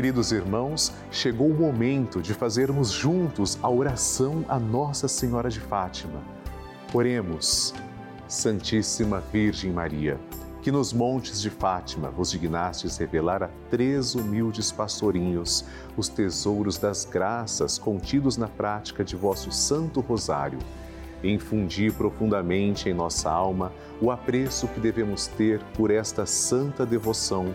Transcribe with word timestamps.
Queridos 0.00 0.32
irmãos, 0.32 0.94
chegou 1.10 1.50
o 1.50 1.54
momento 1.54 2.22
de 2.22 2.32
fazermos 2.32 2.90
juntos 2.90 3.58
a 3.62 3.68
oração 3.68 4.46
a 4.48 4.58
Nossa 4.58 5.06
Senhora 5.06 5.50
de 5.50 5.60
Fátima. 5.60 6.22
Oremos, 6.94 7.74
Santíssima 8.26 9.22
Virgem 9.30 9.70
Maria, 9.70 10.18
que 10.62 10.72
nos 10.72 10.94
montes 10.94 11.42
de 11.42 11.50
Fátima 11.50 12.08
vos 12.08 12.30
dignastes 12.30 12.96
revelar 12.96 13.42
a 13.42 13.50
três 13.68 14.14
humildes 14.14 14.72
pastorinhos 14.72 15.66
os 15.98 16.08
tesouros 16.08 16.78
das 16.78 17.04
graças 17.04 17.76
contidos 17.76 18.38
na 18.38 18.48
prática 18.48 19.04
de 19.04 19.14
vosso 19.14 19.52
Santo 19.52 20.00
Rosário. 20.00 20.58
Infundi 21.22 21.90
profundamente 21.90 22.88
em 22.88 22.94
nossa 22.94 23.30
alma 23.30 23.70
o 24.00 24.10
apreço 24.10 24.66
que 24.68 24.80
devemos 24.80 25.26
ter 25.26 25.60
por 25.74 25.90
esta 25.90 26.24
santa 26.24 26.86
devoção, 26.86 27.54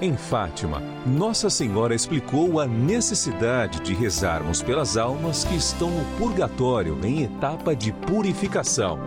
Em 0.00 0.16
Fátima, 0.16 0.82
Nossa 1.06 1.48
Senhora 1.48 1.94
explicou 1.94 2.60
a 2.60 2.66
necessidade 2.66 3.80
de 3.80 3.94
rezarmos 3.94 4.62
pelas 4.62 4.96
almas 4.96 5.44
que 5.44 5.56
estão 5.56 5.90
no 5.90 6.04
purgatório 6.18 6.98
em 7.02 7.22
etapa 7.22 7.74
de 7.74 7.92
purificação. 7.92 8.98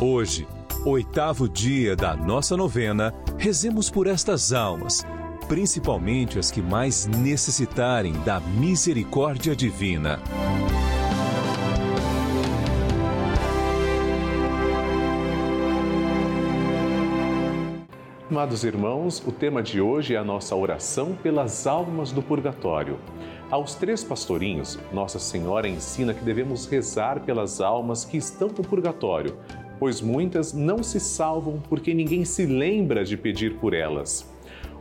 Hoje, 0.00 0.46
oitavo 0.84 1.48
dia 1.48 1.96
da 1.96 2.16
nossa 2.16 2.56
novena, 2.56 3.12
rezemos 3.36 3.90
por 3.90 4.06
estas 4.06 4.52
almas 4.52 5.04
principalmente 5.48 6.38
as 6.38 6.50
que 6.50 6.60
mais 6.60 7.06
necessitarem 7.06 8.12
da 8.20 8.38
misericórdia 8.38 9.56
divina. 9.56 10.20
Amados 18.38 18.62
irmãos, 18.62 19.20
o 19.26 19.32
tema 19.32 19.60
de 19.60 19.80
hoje 19.80 20.14
é 20.14 20.16
a 20.16 20.22
nossa 20.22 20.54
oração 20.54 21.12
pelas 21.12 21.66
almas 21.66 22.12
do 22.12 22.22
purgatório. 22.22 22.96
Aos 23.50 23.74
três 23.74 24.04
pastorinhos, 24.04 24.78
Nossa 24.92 25.18
Senhora 25.18 25.66
ensina 25.68 26.14
que 26.14 26.24
devemos 26.24 26.64
rezar 26.64 27.18
pelas 27.24 27.60
almas 27.60 28.04
que 28.04 28.16
estão 28.16 28.46
no 28.46 28.62
purgatório, 28.62 29.36
pois 29.80 30.00
muitas 30.00 30.52
não 30.52 30.84
se 30.84 31.00
salvam 31.00 31.60
porque 31.68 31.92
ninguém 31.92 32.24
se 32.24 32.46
lembra 32.46 33.04
de 33.04 33.16
pedir 33.16 33.56
por 33.56 33.74
elas. 33.74 34.32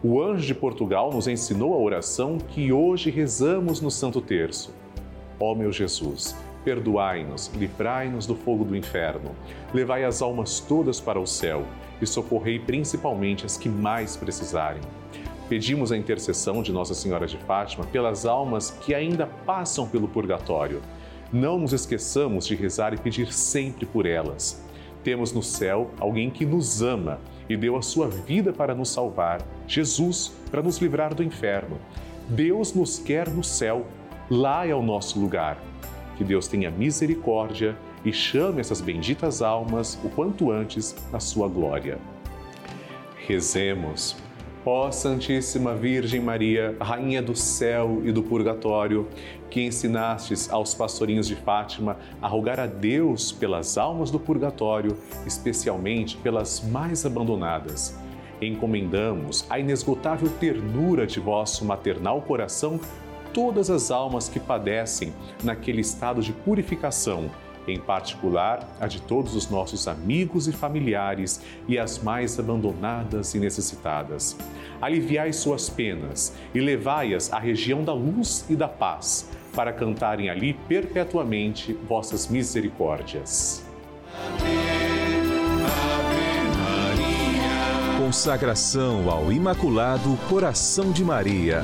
O 0.03 0.21
anjo 0.21 0.45
de 0.45 0.53
Portugal 0.53 1.11
nos 1.11 1.27
ensinou 1.27 1.73
a 1.73 1.79
oração 1.79 2.37
que 2.37 2.71
hoje 2.71 3.09
rezamos 3.09 3.81
no 3.81 3.89
Santo 3.89 4.21
Terço. 4.21 4.71
Ó 5.39 5.55
meu 5.55 5.71
Jesus, 5.71 6.35
perdoai-nos, 6.63 7.51
livrai-nos 7.55 8.27
do 8.27 8.35
fogo 8.35 8.63
do 8.63 8.75
inferno, 8.75 9.31
levai 9.73 10.03
as 10.03 10.21
almas 10.21 10.59
todas 10.59 10.99
para 10.99 11.19
o 11.19 11.25
céu 11.25 11.65
e 12.01 12.05
socorrei 12.05 12.59
principalmente 12.59 13.45
as 13.45 13.57
que 13.57 13.69
mais 13.69 14.15
precisarem. 14.15 14.81
Pedimos 15.49 15.91
a 15.91 15.97
intercessão 15.97 16.61
de 16.61 16.73
Nossa 16.73 16.93
Senhora 16.93 17.25
de 17.25 17.37
Fátima 17.37 17.85
pelas 17.85 18.25
almas 18.25 18.71
que 18.71 18.93
ainda 18.93 19.25
passam 19.25 19.87
pelo 19.87 20.07
purgatório. 20.07 20.81
Não 21.31 21.57
nos 21.57 21.73
esqueçamos 21.73 22.45
de 22.45 22.55
rezar 22.55 22.93
e 22.93 22.97
pedir 22.97 23.31
sempre 23.31 23.85
por 23.85 24.05
elas. 24.05 24.61
Temos 25.03 25.31
no 25.31 25.41
céu 25.41 25.91
alguém 25.99 26.29
que 26.29 26.45
nos 26.45 26.81
ama 26.81 27.19
e 27.47 27.55
deu 27.55 27.77
a 27.77 27.81
sua 27.81 28.09
vida 28.09 28.51
para 28.51 28.75
nos 28.75 28.89
salvar, 28.89 29.41
Jesus, 29.65 30.33
para 30.51 30.61
nos 30.61 30.79
livrar 30.79 31.13
do 31.15 31.23
inferno. 31.23 31.77
Deus 32.27 32.73
nos 32.73 32.99
quer 32.99 33.29
no 33.29 33.43
céu, 33.43 33.85
lá 34.29 34.67
é 34.67 34.75
o 34.75 34.81
nosso 34.81 35.17
lugar. 35.17 35.57
Que 36.17 36.25
Deus 36.25 36.47
tenha 36.47 36.69
misericórdia 36.69 37.77
e 38.07 38.13
chame 38.13 38.61
essas 38.61 38.79
benditas 38.79 39.41
almas 39.41 39.99
o 40.01 40.09
quanto 40.09 40.49
antes 40.49 40.95
à 41.11 41.19
sua 41.19 41.49
glória. 41.49 41.99
Rezemos. 43.27 44.15
Ó 44.65 44.89
Santíssima 44.91 45.75
Virgem 45.75 46.21
Maria, 46.21 46.75
Rainha 46.79 47.21
do 47.21 47.35
céu 47.35 48.01
e 48.05 48.11
do 48.13 48.23
purgatório, 48.23 49.07
que 49.49 49.61
ensinastes 49.61 50.49
aos 50.49 50.73
pastorinhos 50.73 51.27
de 51.27 51.35
Fátima 51.35 51.97
a 52.21 52.27
rogar 52.29 52.61
a 52.61 52.65
Deus 52.65 53.33
pelas 53.33 53.77
almas 53.77 54.09
do 54.09 54.19
purgatório, 54.19 54.97
especialmente 55.25 56.15
pelas 56.15 56.61
mais 56.61 57.05
abandonadas. 57.05 57.97
Encomendamos 58.41 59.45
à 59.49 59.59
inesgotável 59.59 60.29
ternura 60.39 61.05
de 61.05 61.19
vosso 61.19 61.65
maternal 61.65 62.21
coração 62.21 62.79
todas 63.33 63.69
as 63.69 63.91
almas 63.91 64.29
que 64.29 64.39
padecem 64.39 65.13
naquele 65.43 65.81
estado 65.81 66.21
de 66.21 66.31
purificação 66.31 67.29
em 67.67 67.79
particular 67.79 68.67
a 68.79 68.87
de 68.87 69.01
todos 69.01 69.35
os 69.35 69.49
nossos 69.49 69.87
amigos 69.87 70.47
e 70.47 70.51
familiares 70.51 71.41
e 71.67 71.77
as 71.77 71.99
mais 71.99 72.39
abandonadas 72.39 73.33
e 73.35 73.39
necessitadas. 73.39 74.37
Aliviai 74.81 75.33
suas 75.33 75.69
penas 75.69 76.33
e 76.53 76.59
levai-as 76.59 77.31
à 77.31 77.39
região 77.39 77.83
da 77.83 77.93
luz 77.93 78.45
e 78.49 78.55
da 78.55 78.67
paz, 78.67 79.29
para 79.55 79.73
cantarem 79.73 80.29
ali 80.29 80.53
perpetuamente 80.53 81.73
vossas 81.73 82.27
misericórdias. 82.27 83.65
Consagração 87.97 89.09
ao 89.09 89.31
Imaculado 89.31 90.17
Coração 90.29 90.91
de 90.91 91.03
Maria. 91.03 91.63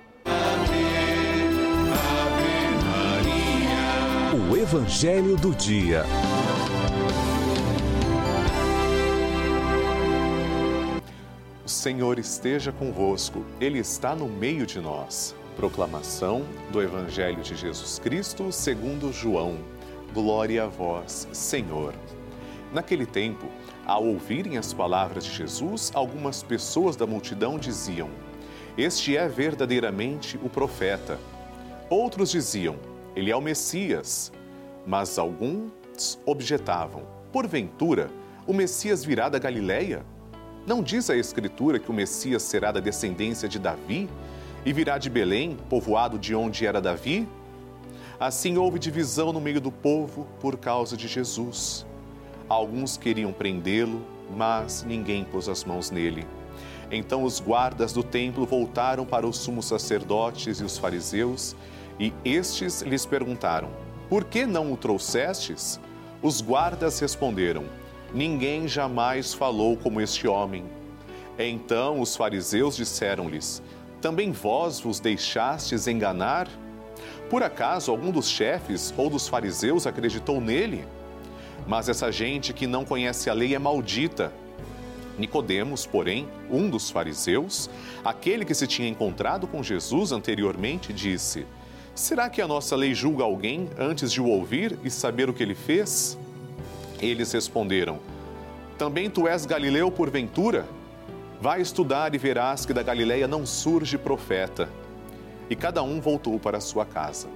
O 4.51 4.57
Evangelho 4.57 5.37
do 5.37 5.55
Dia. 5.55 6.03
O 11.63 11.69
Senhor 11.69 12.19
esteja 12.19 12.69
convosco, 12.69 13.45
Ele 13.61 13.79
está 13.79 14.13
no 14.13 14.27
meio 14.27 14.65
de 14.65 14.81
nós. 14.81 15.33
Proclamação 15.55 16.43
do 16.69 16.81
Evangelho 16.81 17.41
de 17.41 17.55
Jesus 17.55 17.97
Cristo 17.97 18.51
segundo 18.51 19.13
João. 19.13 19.57
Glória 20.13 20.65
a 20.65 20.67
vós, 20.67 21.29
Senhor. 21.31 21.93
Naquele 22.73 23.05
tempo, 23.05 23.47
ao 23.85 24.05
ouvirem 24.05 24.57
as 24.57 24.73
palavras 24.73 25.23
de 25.23 25.31
Jesus, 25.31 25.93
algumas 25.95 26.43
pessoas 26.43 26.97
da 26.97 27.07
multidão 27.07 27.57
diziam: 27.57 28.09
Este 28.77 29.15
é 29.15 29.29
verdadeiramente 29.29 30.37
o 30.43 30.49
profeta. 30.49 31.17
Outros 31.89 32.29
diziam: 32.29 32.75
Ele 33.15 33.31
é 33.31 33.35
o 33.37 33.39
Messias. 33.39 34.29
Mas 34.85 35.17
alguns 35.17 36.19
objetavam: 36.25 37.03
Porventura, 37.31 38.09
o 38.47 38.53
Messias 38.53 39.03
virá 39.05 39.29
da 39.29 39.39
Galileia? 39.39 40.03
Não 40.65 40.83
diz 40.83 41.09
a 41.09 41.15
Escritura 41.15 41.79
que 41.79 41.89
o 41.89 41.93
Messias 41.93 42.43
será 42.43 42.71
da 42.71 42.79
descendência 42.79 43.47
de 43.49 43.57
Davi 43.57 44.09
e 44.65 44.71
virá 44.71 44.97
de 44.97 45.09
Belém, 45.09 45.57
povoado 45.69 46.19
de 46.19 46.35
onde 46.35 46.65
era 46.65 46.81
Davi? 46.81 47.27
Assim 48.19 48.57
houve 48.57 48.77
divisão 48.77 49.33
no 49.33 49.41
meio 49.41 49.59
do 49.59 49.71
povo 49.71 50.27
por 50.39 50.57
causa 50.57 50.95
de 50.95 51.07
Jesus. 51.07 51.85
Alguns 52.47 52.95
queriam 52.95 53.33
prendê-lo, 53.33 54.05
mas 54.35 54.83
ninguém 54.83 55.23
pôs 55.23 55.49
as 55.49 55.63
mãos 55.63 55.89
nele. 55.89 56.27
Então 56.91 57.23
os 57.23 57.39
guardas 57.39 57.93
do 57.93 58.03
templo 58.03 58.45
voltaram 58.45 59.05
para 59.05 59.25
os 59.25 59.37
sumos 59.37 59.65
sacerdotes 59.65 60.59
e 60.59 60.63
os 60.63 60.77
fariseus, 60.77 61.55
e 61.99 62.13
estes 62.23 62.81
lhes 62.81 63.05
perguntaram: 63.05 63.69
Por 64.11 64.25
que 64.25 64.45
não 64.45 64.73
o 64.73 64.75
trouxestes? 64.75 65.79
Os 66.21 66.41
guardas 66.41 66.99
responderam: 66.99 67.63
Ninguém 68.13 68.67
jamais 68.67 69.33
falou 69.33 69.77
como 69.77 70.01
este 70.01 70.27
homem. 70.27 70.65
Então 71.39 72.01
os 72.01 72.13
fariseus 72.17 72.75
disseram-lhes: 72.75 73.63
Também 74.01 74.33
vós 74.33 74.81
vos 74.81 74.99
deixastes 74.99 75.87
enganar? 75.87 76.49
Por 77.29 77.41
acaso 77.41 77.89
algum 77.89 78.11
dos 78.11 78.27
chefes 78.27 78.93
ou 78.97 79.09
dos 79.09 79.29
fariseus 79.29 79.87
acreditou 79.87 80.41
nele? 80.41 80.85
Mas 81.65 81.87
essa 81.87 82.11
gente 82.11 82.51
que 82.51 82.67
não 82.67 82.83
conhece 82.83 83.29
a 83.29 83.33
lei 83.33 83.55
é 83.55 83.59
maldita. 83.59 84.33
Nicodemos, 85.17 85.85
porém, 85.85 86.27
um 86.49 86.69
dos 86.69 86.89
fariseus, 86.89 87.69
aquele 88.03 88.43
que 88.43 88.53
se 88.53 88.67
tinha 88.67 88.89
encontrado 88.89 89.47
com 89.47 89.63
Jesus 89.63 90.11
anteriormente, 90.11 90.91
disse: 90.91 91.47
Será 91.93 92.29
que 92.29 92.41
a 92.41 92.47
nossa 92.47 92.75
lei 92.75 92.93
julga 92.93 93.23
alguém 93.23 93.69
antes 93.77 94.11
de 94.11 94.21
o 94.21 94.27
ouvir 94.27 94.79
e 94.83 94.89
saber 94.89 95.29
o 95.29 95.33
que 95.33 95.43
ele 95.43 95.55
fez? 95.55 96.17
Eles 97.01 97.31
responderam: 97.33 97.99
Também 98.77 99.09
tu 99.09 99.27
és 99.27 99.45
Galileu 99.45 99.91
porventura? 99.91 100.65
Vai 101.41 101.59
estudar 101.59 102.15
e 102.15 102.17
verás 102.17 102.65
que 102.65 102.73
da 102.73 102.81
Galileia 102.81 103.27
não 103.27 103.45
surge 103.45 103.97
profeta. 103.97 104.69
E 105.49 105.55
cada 105.55 105.83
um 105.83 105.99
voltou 105.99 106.39
para 106.39 106.61
sua 106.61 106.85
casa. 106.85 107.27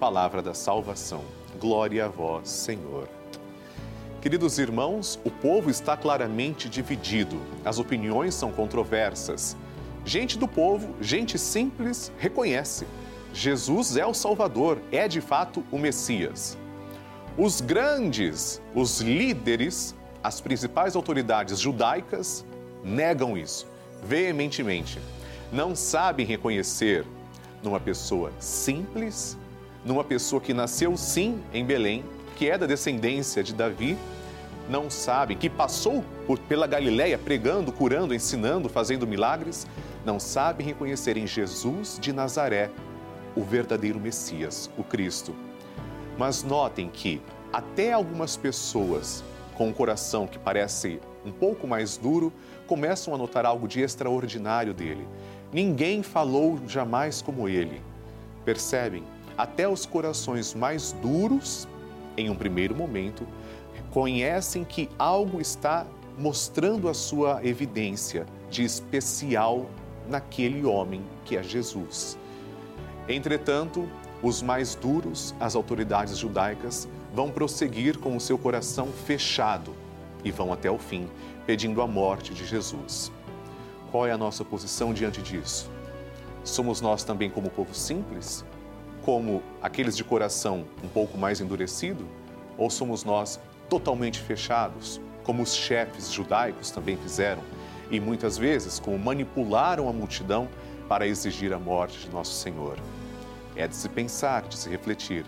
Palavra 0.00 0.42
da 0.42 0.54
salvação. 0.54 1.22
Glória 1.60 2.06
a 2.06 2.08
vós, 2.08 2.48
Senhor. 2.48 3.08
Queridos 4.20 4.58
irmãos, 4.58 5.20
o 5.24 5.30
povo 5.30 5.70
está 5.70 5.96
claramente 5.96 6.68
dividido, 6.68 7.40
as 7.64 7.78
opiniões 7.78 8.34
são 8.34 8.50
controversas. 8.50 9.56
Gente 10.04 10.36
do 10.36 10.48
povo, 10.48 10.94
gente 11.00 11.38
simples, 11.38 12.10
reconhece: 12.18 12.86
Jesus 13.32 13.96
é 13.96 14.04
o 14.04 14.14
Salvador, 14.14 14.78
é 14.90 15.06
de 15.06 15.20
fato 15.20 15.64
o 15.70 15.78
Messias. 15.78 16.58
Os 17.38 17.60
grandes, 17.60 18.60
os 18.74 19.00
líderes, 19.00 19.94
as 20.22 20.40
principais 20.40 20.96
autoridades 20.96 21.58
judaicas 21.58 22.44
negam 22.84 23.38
isso 23.38 23.66
veementemente. 24.02 24.98
Não 25.52 25.74
sabem 25.74 26.26
reconhecer 26.26 27.04
numa 27.62 27.80
pessoa 27.80 28.32
simples, 28.38 29.36
numa 29.84 30.04
pessoa 30.04 30.40
que 30.40 30.54
nasceu 30.54 30.96
sim 30.96 31.40
em 31.52 31.64
Belém, 31.64 32.04
que 32.36 32.48
é 32.48 32.56
da 32.56 32.66
descendência 32.66 33.42
de 33.42 33.54
Davi, 33.54 33.96
não 34.68 34.88
sabem, 34.88 35.36
que 35.36 35.50
passou 35.50 36.04
por, 36.26 36.38
pela 36.38 36.66
Galiléia 36.66 37.18
pregando, 37.18 37.72
curando, 37.72 38.14
ensinando, 38.14 38.68
fazendo 38.68 39.06
milagres, 39.06 39.66
não 40.04 40.20
sabem 40.20 40.66
reconhecer 40.66 41.16
em 41.16 41.26
Jesus 41.26 41.98
de 42.00 42.12
Nazaré 42.12 42.70
o 43.36 43.42
verdadeiro 43.42 44.00
Messias, 44.00 44.70
o 44.76 44.82
Cristo. 44.82 45.34
Mas 46.18 46.42
notem 46.42 46.88
que 46.88 47.20
até 47.52 47.92
algumas 47.92 48.36
pessoas 48.36 49.24
com 49.54 49.68
um 49.68 49.72
coração 49.72 50.26
que 50.26 50.38
parece 50.38 51.00
um 51.24 51.32
pouco 51.32 51.66
mais 51.66 51.96
duro 51.96 52.32
começam 52.66 53.14
a 53.14 53.18
notar 53.18 53.44
algo 53.44 53.68
de 53.68 53.80
extraordinário 53.80 54.72
dele. 54.72 55.06
Ninguém 55.52 56.02
falou 56.02 56.58
jamais 56.66 57.20
como 57.20 57.48
ele. 57.48 57.82
Percebem? 58.44 59.02
Até 59.36 59.68
os 59.68 59.84
corações 59.84 60.54
mais 60.54 60.92
duros 60.92 61.66
em 62.16 62.30
um 62.30 62.34
primeiro 62.34 62.74
momento, 62.74 63.26
conhecem 63.90 64.64
que 64.64 64.88
algo 64.98 65.40
está 65.40 65.86
mostrando 66.18 66.88
a 66.88 66.94
sua 66.94 67.40
evidência 67.44 68.26
de 68.50 68.62
especial 68.62 69.66
naquele 70.08 70.64
homem 70.64 71.02
que 71.24 71.36
é 71.36 71.42
Jesus. 71.42 72.18
Entretanto, 73.08 73.88
os 74.22 74.42
mais 74.42 74.74
duros, 74.74 75.34
as 75.40 75.54
autoridades 75.54 76.18
judaicas, 76.18 76.88
vão 77.14 77.30
prosseguir 77.30 77.98
com 77.98 78.16
o 78.16 78.20
seu 78.20 78.38
coração 78.38 78.88
fechado 79.06 79.74
e 80.22 80.30
vão 80.30 80.52
até 80.52 80.70
o 80.70 80.78
fim, 80.78 81.08
pedindo 81.46 81.82
a 81.82 81.86
morte 81.86 82.34
de 82.34 82.44
Jesus. 82.44 83.10
Qual 83.90 84.06
é 84.06 84.12
a 84.12 84.18
nossa 84.18 84.44
posição 84.44 84.92
diante 84.92 85.20
disso? 85.20 85.70
Somos 86.44 86.80
nós 86.80 87.02
também 87.02 87.30
como 87.30 87.50
povo 87.50 87.74
simples? 87.74 88.44
como 89.02 89.42
aqueles 89.62 89.96
de 89.96 90.04
coração 90.04 90.64
um 90.84 90.88
pouco 90.88 91.16
mais 91.16 91.40
endurecido? 91.40 92.06
Ou 92.56 92.70
somos 92.70 93.04
nós 93.04 93.40
totalmente 93.68 94.20
fechados, 94.20 95.00
como 95.24 95.42
os 95.42 95.54
chefes 95.54 96.10
judaicos 96.10 96.70
também 96.70 96.96
fizeram 96.96 97.42
e 97.90 97.98
muitas 97.98 98.38
vezes 98.38 98.78
como 98.78 98.98
manipularam 98.98 99.88
a 99.88 99.92
multidão 99.92 100.48
para 100.90 101.06
exigir 101.06 101.52
a 101.52 101.58
morte 101.58 102.00
de 102.00 102.10
nosso 102.10 102.32
Senhor? 102.32 102.76
É 103.54 103.68
de 103.68 103.76
se 103.76 103.88
pensar, 103.88 104.42
de 104.42 104.56
se 104.56 104.68
refletir, 104.68 105.24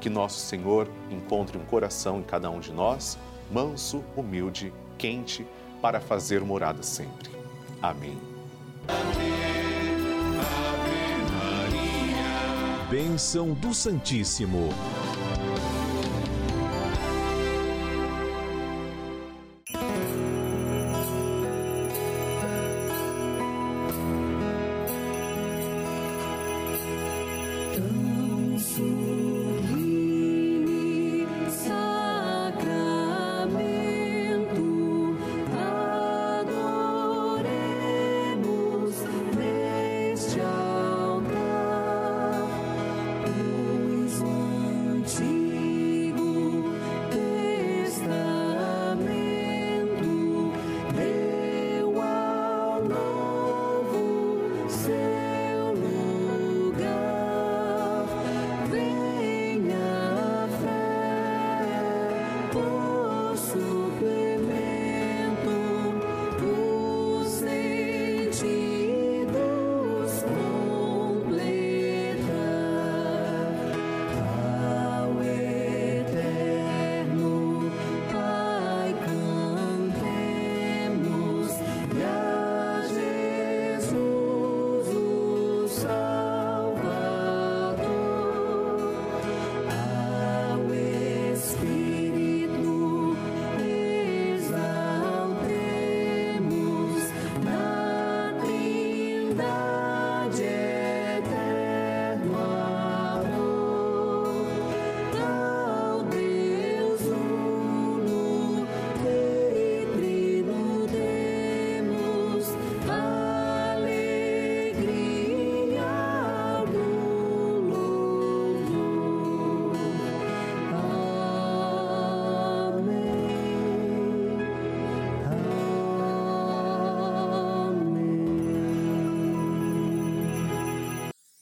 que 0.00 0.08
nosso 0.08 0.40
Senhor 0.40 0.88
encontre 1.10 1.58
um 1.58 1.66
coração 1.66 2.20
em 2.20 2.22
cada 2.22 2.48
um 2.48 2.60
de 2.60 2.72
nós, 2.72 3.18
manso, 3.52 4.02
humilde, 4.16 4.72
quente, 4.96 5.46
para 5.82 6.00
fazer 6.00 6.40
morada 6.40 6.82
sempre. 6.82 7.30
Amém. 7.82 8.18
Amém. 8.88 9.36
Bênção 12.88 13.52
do 13.52 13.74
Santíssimo. 13.74 14.70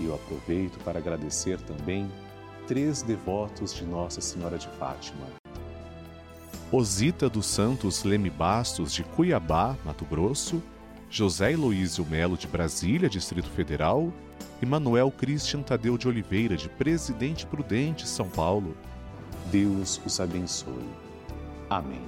E 0.00 0.04
eu 0.04 0.14
aproveito 0.14 0.78
para 0.84 0.98
agradecer 0.98 1.60
também 1.60 2.10
três 2.66 3.02
devotos 3.02 3.74
de 3.74 3.84
Nossa 3.84 4.20
Senhora 4.20 4.58
de 4.58 4.68
Fátima. 4.78 5.26
Osita 6.72 7.28
dos 7.28 7.46
Santos 7.46 8.02
Leme 8.02 8.30
Bastos, 8.30 8.92
de 8.92 9.04
Cuiabá, 9.04 9.76
Mato 9.84 10.04
Grosso, 10.04 10.62
José 11.08 11.52
Heloísio 11.52 12.04
Melo, 12.04 12.36
de 12.36 12.48
Brasília, 12.48 13.08
Distrito 13.08 13.48
Federal, 13.50 14.12
e 14.60 14.66
Manuel 14.66 15.10
Christian 15.10 15.62
Tadeu 15.62 15.96
de 15.96 16.08
Oliveira, 16.08 16.56
de 16.56 16.68
Presidente 16.68 17.46
Prudente, 17.46 18.08
São 18.08 18.28
Paulo. 18.28 18.76
Deus 19.52 20.00
os 20.04 20.18
abençoe. 20.18 20.88
Amém. 21.70 22.02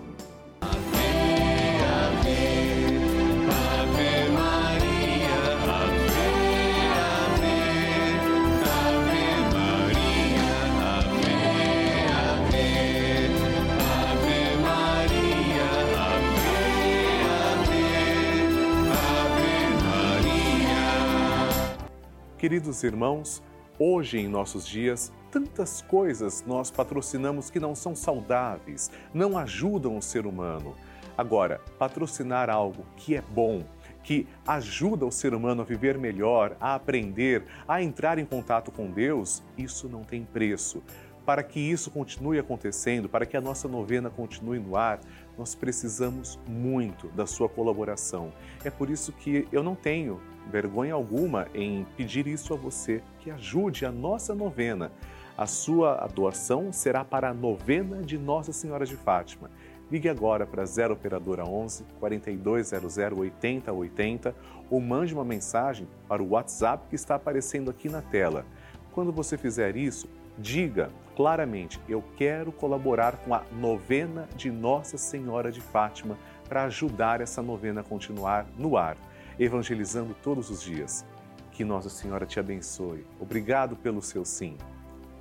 Queridos 22.47 22.85
irmãos, 22.85 23.43
hoje 23.77 24.19
em 24.19 24.29
nossos 24.29 24.65
dias, 24.65 25.13
tantas 25.33 25.83
coisas 25.83 26.45
nós 26.47 26.71
patrocinamos 26.71 27.51
que 27.51 27.59
não 27.59 27.75
são 27.75 27.97
saudáveis, 27.97 28.89
não 29.13 29.37
ajudam 29.37 29.99
o 29.99 30.01
ser 30.01 30.27
humano. 30.27 30.77
Agora, 31.19 31.61
patrocinar 31.77 32.49
algo 32.49 32.87
que 32.97 33.17
é 33.17 33.21
bom, 33.21 33.65
que 34.05 34.29
ajuda 34.47 35.05
o 35.05 35.11
ser 35.11 35.35
humano 35.35 35.63
a 35.63 35.65
viver 35.65 35.99
melhor, 35.99 36.57
a 36.61 36.77
aprender, 36.77 37.43
a 37.67 37.83
entrar 37.83 38.17
em 38.17 38.25
contato 38.25 38.71
com 38.71 38.93
Deus, 38.93 39.43
isso 39.59 39.89
não 39.89 40.05
tem 40.05 40.25
preço. 40.25 40.85
Para 41.25 41.43
que 41.43 41.59
isso 41.59 41.91
continue 41.91 42.39
acontecendo, 42.39 43.09
para 43.09 43.27
que 43.27 43.37
a 43.37 43.41
nossa 43.41 43.67
novena 43.67 44.09
continue 44.09 44.61
no 44.61 44.77
ar, 44.77 45.01
nós 45.37 45.57
precisamos 45.57 46.39
muito 46.47 47.09
da 47.09 47.27
sua 47.27 47.49
colaboração. 47.49 48.33
É 48.65 48.71
por 48.71 48.89
isso 48.89 49.11
que 49.11 49.49
eu 49.51 49.65
não 49.65 49.75
tenho 49.75 50.21
vergonha 50.51 50.95
alguma 50.95 51.49
em 51.55 51.87
pedir 51.97 52.27
isso 52.27 52.55
a 52.55 52.57
você, 52.57 53.03
que 53.21 53.31
ajude 53.31 53.85
a 53.85 53.93
nossa 53.93 54.35
novena. 54.35 54.91
A 55.37 55.47
sua 55.47 56.07
doação 56.15 56.73
será 56.73 57.05
para 57.05 57.29
a 57.29 57.35
novena 57.35 58.03
de 58.03 58.17
Nossa 58.17 58.53
Senhora 58.53 58.87
de 58.87 58.97
Fátima. 58.97 59.51
Ligue 59.91 60.09
agora 60.09 60.47
para 60.47 60.65
0 60.65 60.95
Operadora 60.95 61.45
11 61.45 61.85
4200 62.01 62.97
8080 62.97 64.35
ou 64.71 64.81
mande 64.81 65.15
uma 65.15 65.25
mensagem 65.25 65.87
para 66.09 66.23
o 66.23 66.31
WhatsApp 66.31 66.89
que 66.89 66.97
está 66.97 67.15
aparecendo 67.15 67.71
aqui 67.71 67.89
na 67.89 68.03
tela. 68.03 68.45
Quando 68.93 69.13
você 69.13 69.37
fizer 69.37 69.77
isso, 69.77 70.09
diga 70.39 70.91
claramente: 71.15 71.81
Eu 71.89 72.03
quero 72.17 72.51
colaborar 72.51 73.17
com 73.19 73.35
a 73.35 73.43
novena 73.53 74.29
de 74.35 74.51
Nossa 74.51 74.99
Senhora 74.99 75.53
de 75.53 75.61
Fátima 75.61 76.19
para 76.49 76.65
ajudar 76.65 77.21
essa 77.21 77.43
novena 77.43 77.83
a 77.83 77.85
continuar 77.85 78.47
no 78.57 78.77
ar 78.77 78.97
evangelizando 79.39 80.15
todos 80.23 80.51
os 80.51 80.63
dias. 80.63 81.05
Que 81.53 81.65
Nossa 81.65 81.89
Senhora 81.89 82.27
te 82.27 82.39
abençoe. 82.39 83.07
Obrigado 83.19 83.77
pelo 83.77 84.03
seu 84.03 84.25
sim 84.25 84.57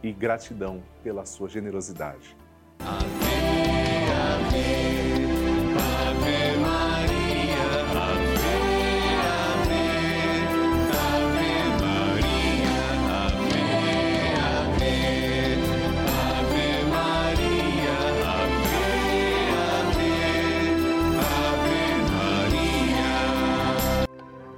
e 0.04 0.12
gratidão 0.12 0.84
pela 1.04 1.26
sua 1.26 1.48
generosidade. 1.48 2.36
Amém, 2.80 4.08
amém. 4.12 5.35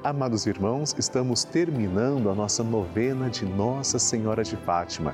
Amados 0.10 0.48
irmãos, 0.48 0.96
estamos 0.98 1.43
terminando 1.43 2.30
a 2.30 2.34
nossa 2.34 2.63
novena 2.63 3.30
de 3.30 3.43
Nossa 3.43 4.00
Senhora 4.00 4.41
de 4.41 4.56
Fátima 4.56 5.13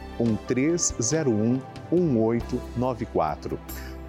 91301 0.19 1.61
1894. 1.91 3.59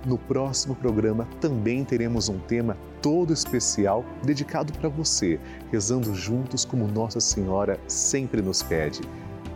No 0.05 0.19
próximo 0.19 0.75
programa 0.75 1.29
também 1.41 1.85
teremos 1.85 2.29
um 2.29 2.39
tema 2.39 2.77
todo 3.01 3.33
especial 3.33 4.05
dedicado 4.25 4.73
para 4.73 4.89
você, 4.89 5.39
rezando 5.71 6.15
juntos 6.15 6.65
como 6.65 6.89
Nossa 6.89 7.21
Senhora 7.21 7.79
sempre 7.87 8.43
nos 8.43 8.63
pede. 8.63 9.01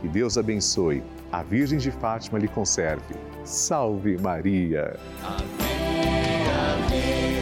Que 0.01 0.09
Deus 0.09 0.39
abençoe, 0.39 1.03
a 1.33 1.43
Virgem 1.43 1.79
de 1.79 1.91
Fátima 1.91 2.39
lhe 2.39 2.49
conserve. 2.49 3.15
Salve 3.45 4.17
Maria! 4.19 4.97
Amém. 5.23 7.36